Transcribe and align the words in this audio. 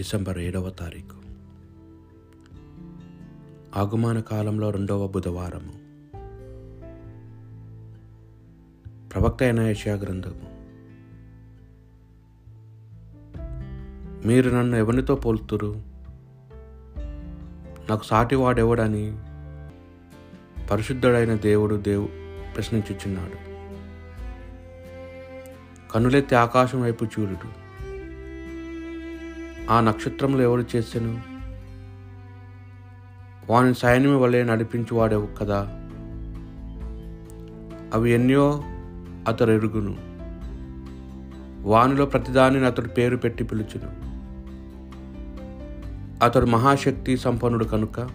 December 0.00 0.38
ఏడవ 0.38 0.70
తారీఖు. 0.70 1.16
ఆగమన 3.78 4.20
కాలంలో 4.20 4.70
రెండవ 4.70 5.06
బుధవారము. 5.08 5.72
ప్రవక్త 9.08 9.42
అయిన 9.42 9.60
యశా 9.60 9.94
గ్రంథము. 9.94 10.40
మీరు 14.28 14.50
నన్ను 14.50 14.76
ఎవరితో 14.76 15.14
పోల్తురు? 15.14 15.82
నాకు 17.90 18.04
సాటివాడెవడని 18.04 19.18
పరిశుద్ధుడైన 20.66 21.34
దేవుడు 21.34 21.76
దేవు 21.76 22.08
ప్రశ్నించుచున్నాడు. 22.54 23.50
కనులెత్తి 25.92 26.34
ఆకాశం 26.34 26.82
వైపు 26.82 27.04
చూడుడు 27.04 27.59
ఆ 29.70 29.80
నక్షత్రములు 29.80 30.42
ఎవరు 30.42 30.64
చేసెను? 30.76 31.20
వాని 33.50 33.74
సైన్యం 33.74 34.20
వలె 34.20 34.42
నడిపించువాడేవు 34.42 35.26
కదా? 35.26 35.62
అవి 37.94 38.10
ఎన్నో 38.10 38.64
అతడు 39.28 39.50
ఎరుగును 39.50 39.96
వానిలో 41.68 42.06
ప్రతిదానిని 42.06 42.66
అతడు 42.66 42.88
పేరు 42.88 43.16
పెట్టి 43.16 43.44
పిలుచును. 43.44 44.10
అతడు 46.24 46.46
మహాశక్తి 46.46 47.16
సంపన్నుడు 47.16 47.64
కనుక 47.64 48.08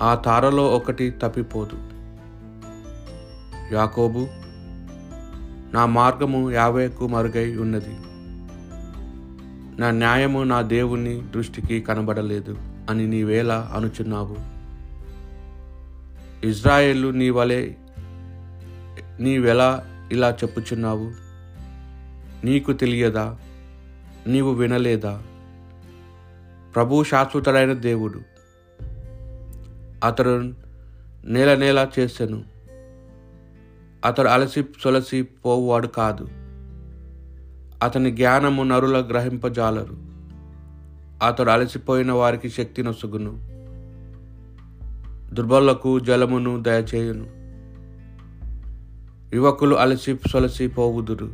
ఆ 0.00 0.14
తారలో 0.14 0.66
ఒకటి 0.66 1.10
తప్పిపోదు. 1.10 1.78
యాకోబు 3.74 4.26
నా 5.74 5.86
మార్గము 5.86 6.50
యావేకు 6.50 7.08
మరుగై 7.08 7.56
ఉన్నది. 7.56 7.96
నా 9.78 9.90
న్యాయము 9.90 10.42
నా 10.42 10.62
దేవుని 10.62 11.22
దృష్టికి 11.34 11.80
కనబడలేదు 11.80 12.56
అని 12.90 13.06
నీవేళ 13.06 13.52
అనుచున్నావు. 13.52 14.36
ఇజ్రాయేలు 16.46 17.08
నీ 17.08 17.30
వలె 17.30 17.70
నీవెలా 19.20 19.86
ఇలా 20.12 20.30
చెప్పుచున్నావు. 20.30 21.12
నీకు 22.46 22.72
తెలియదా? 22.72 23.38
నీవు 24.26 24.54
వినలేదా? 24.54 25.22
ప్రభు 26.74 27.04
శాశ్వతుడైన 27.04 27.72
దేవుడు 27.72 28.20
అతడు 30.04 30.54
నేల 31.24 31.54
నేల 31.54 31.88
చేశాను 31.98 32.44
అతడు 34.04 34.28
అలసి 34.28 34.64
సొలసి 34.80 35.22
పోవువాడు 35.22 35.86
కాదు. 35.86 36.28
అతని 37.82 38.10
జ్ఞానము 38.10 38.62
నరుల 38.62 39.00
గ్రహింపజాలరు. 39.00 39.96
అతడు 41.26 41.50
అలసిపోయిన 41.50 42.12
వారికి 42.12 42.50
శక్తి 42.50 42.82
నొసుగును. 42.82 43.48
దుర్బలకు 45.34 45.98
జలమును 45.98 46.62
దయచేయును. 46.62 47.38
యువకులు 49.36 49.74
అలసి 49.74 50.18
సొలసి 50.30 50.68
పోవుదురు. 50.68 51.32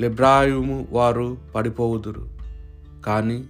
లిబ్రాయుము 0.00 0.88
వారు 0.90 1.36
పడిపోవుదురు. 1.54 2.28
కానీ 3.06 3.44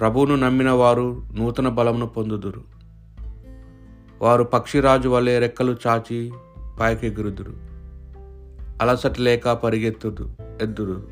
ప్రభువును 0.00 0.34
నమ్మిన 0.34 0.70
వారు 0.70 1.22
నూతన 1.34 1.68
బలమును 1.68 2.06
పొందుదురు. 2.06 2.62
వారు 4.22 4.44
పక్షిరాజు 4.44 5.08
వలె 5.08 5.38
రెక్కలు 5.38 5.76
చాచి 5.86 6.32
పైకెగురుదురు. 6.80 7.67
అలసట 8.82 9.18
లేక 9.18 9.48
పరిగెత్తుదు 9.48 10.34
ఎద్దురు. 10.62 11.08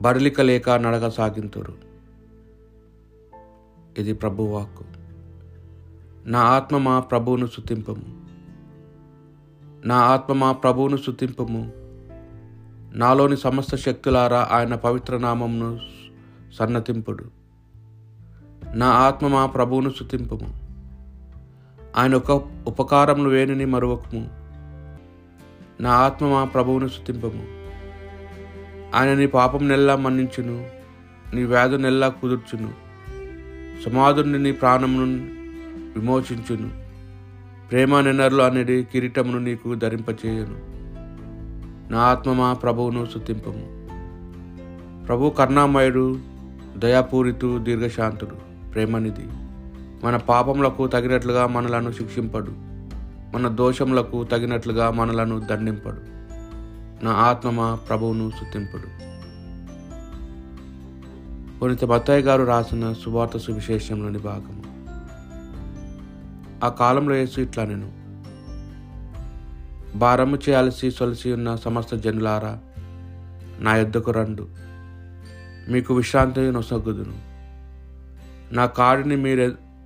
బడలిక 0.00 0.40
లేక 0.40 0.70
నడక 0.70 1.08
సాగింతురు. 1.08 1.72
ఇది 3.98 4.12
ప్రభువాక్కు. 4.14 4.84
నా 6.26 6.40
ఆత్మ 6.40 6.78
మా 6.78 7.00
ప్రభువును 7.00 7.46
శుతింపము 7.46 8.26
నా 9.86 9.96
ఆత్మ 9.96 10.32
మా 10.32 10.52
ప్రభువును 10.52 10.96
శుతింపము 10.96 11.72
నాలోని 12.94 13.36
సమస్త 13.36 13.76
శక్తులారా 13.76 14.48
ఆయన 14.52 14.74
పవిత్ర 14.74 15.16
నామమును 15.16 15.80
సన్నతింపుడు. 16.54 17.24
నా 18.74 18.86
ఆత్మ 18.86 19.28
మా 19.28 19.46
ప్రభువును 19.46 19.90
శుతింపము 19.90 20.60
ఆయన 21.96 22.14
ఒక 22.14 22.30
ఉపకారములు 22.66 23.28
వేణిని 23.28 23.64
మరువకము. 23.64 24.45
నా 25.80 25.90
ఆత్మ 25.90 26.26
మా 26.26 26.44
ప్రభువును 26.44 26.88
శుతింపము 26.88 27.42
ఆయన 28.94 29.14
నీ 29.14 29.26
పాపం 29.26 29.68
నెల్లా 29.68 29.96
మన్నించును 29.96 30.66
నీ 31.34 31.44
వ్యాధు 31.44 31.76
నెల్లా 31.76 32.08
కుదుర్చును. 32.08 32.72
సమాధుని 33.84 34.38
నీ 34.38 34.52
ప్రాణమును 34.52 35.28
విమోచించును. 35.98 36.70
ప్రేమ 37.70 38.00
నెనర్లు 38.00 38.42
అనేది 38.42 38.82
కిరీటమును 38.82 39.38
నీకు 39.38 39.74
ధరింపచేయను. 39.74 40.76
నా 41.92 41.98
ఆత్మ 41.98 42.32
మా 42.32 42.52
ప్రభువును 42.52 43.06
శుతింపము 43.14 43.86
ప్రభు 45.06 45.30
కరుణామయుడు 45.30 46.18
దయాపూరితు 46.76 47.58
దీర్ఘశాంతుడు 47.58 48.36
ప్రేమనిధి. 48.72 49.26
మన 50.06 50.16
పాపములకు 50.16 50.86
తగినట్లుగా 50.86 51.46
మనలను 51.46 51.92
శిక్షింపడు. 51.92 52.65
మన 53.36 53.48
దోషములకు 53.48 54.24
తగినట్లుగా 54.24 54.90
మనలను 54.90 55.40
దండింపడు. 55.40 56.00
నా 57.04 57.12
ఆత్మ 57.12 57.78
ప్రభువును 57.88 58.30
శుతింపడు 58.30 59.06
పునీత 61.58 61.84
బత్తాయి 61.84 62.22
గారు 62.22 62.42
రాసిన 62.42 62.92
సువార్త 62.92 63.38
సువిశేషంలోని 63.38 64.18
భాగము. 64.18 64.62
ఆ 66.64 66.68
కాలంలో 66.68 67.14
యేసు 67.14 67.40
ఇట్లా 67.40 67.64
నేను 67.64 67.92
భారము 69.98 70.36
చేయాల్సి 70.36 70.90
సొలసి 70.90 71.32
ఉన్న 71.32 71.56
సమస్త 71.56 71.94
జనులారా 71.94 72.60
నా 73.60 73.76
యొద్దకు 73.76 74.10
రండు. 74.10 74.48
మీకు 75.72 75.94
విశ్రాంతి 75.94 76.40
నొసగుదును. 76.40 77.18
నా 78.54 78.66
కాడిని 78.66 79.16
మీరు 79.16 79.40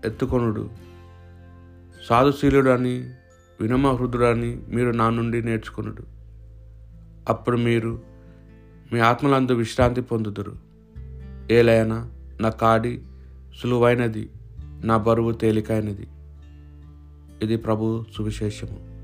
ఎత్తుకొనుడు. 0.04 0.70
సాధుశీలుడు 2.08 2.70
అని 2.70 3.10
వినమ 3.60 3.86
హృదుడని 3.86 4.62
మీరు 4.68 4.90
నా 4.90 5.10
నుండి 5.10 5.42
నేర్చుకునుడు. 5.42 6.02
అప్పుడు 7.28 7.56
మీరు 7.56 8.02
మీ 8.92 9.00
ఆత్మలందు 9.00 9.52
విశ్రాంతి 9.52 10.00
పొందుదురు. 10.00 10.52
ఏలైనా 11.50 12.10
నా 12.40 12.48
కాడి 12.48 13.02
సులువైనది 13.62 14.28
నా 14.84 14.96
బరువు 14.96 15.32
తేలికైనది. 15.32 16.06
ఇది 17.42 17.56
ప్రభు 17.56 18.04
సువిశేషము. 18.16 18.99